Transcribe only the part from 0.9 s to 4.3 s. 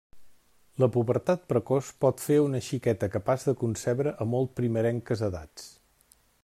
pubertat precoç pot fer a una xiqueta capaç de concebre a